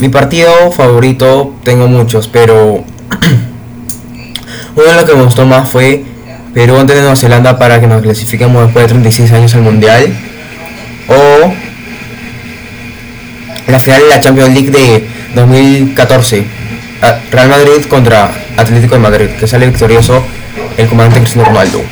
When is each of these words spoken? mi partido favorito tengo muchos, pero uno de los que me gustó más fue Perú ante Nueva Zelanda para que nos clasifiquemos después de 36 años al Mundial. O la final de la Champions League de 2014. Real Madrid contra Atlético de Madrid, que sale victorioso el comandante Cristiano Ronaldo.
mi 0.00 0.08
partido 0.08 0.72
favorito 0.72 1.54
tengo 1.62 1.86
muchos, 1.86 2.26
pero 2.26 2.82
uno 4.76 4.86
de 4.86 4.94
los 4.94 5.04
que 5.04 5.14
me 5.14 5.24
gustó 5.24 5.44
más 5.44 5.68
fue 5.68 6.04
Perú 6.54 6.78
ante 6.78 6.94
Nueva 6.94 7.14
Zelanda 7.16 7.58
para 7.58 7.80
que 7.80 7.86
nos 7.86 8.00
clasifiquemos 8.00 8.64
después 8.64 8.84
de 8.84 8.88
36 8.88 9.30
años 9.32 9.54
al 9.54 9.60
Mundial. 9.60 10.10
O 11.08 11.52
la 13.70 13.78
final 13.78 14.00
de 14.00 14.08
la 14.08 14.20
Champions 14.20 14.54
League 14.54 14.70
de 14.70 15.06
2014. 15.34 16.46
Real 17.30 17.48
Madrid 17.48 17.84
contra 17.86 18.30
Atlético 18.56 18.94
de 18.94 19.00
Madrid, 19.00 19.26
que 19.38 19.46
sale 19.46 19.66
victorioso 19.66 20.24
el 20.78 20.88
comandante 20.88 21.20
Cristiano 21.20 21.48
Ronaldo. 21.48 21.82